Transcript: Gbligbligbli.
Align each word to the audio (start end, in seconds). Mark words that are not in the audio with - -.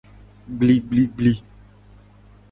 Gbligbligbli. 0.61 1.33